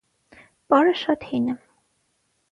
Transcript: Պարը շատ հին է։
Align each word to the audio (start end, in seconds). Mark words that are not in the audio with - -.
Պարը 0.73 0.93
շատ 1.01 1.25
հին 1.33 1.51
է։ 1.53 1.55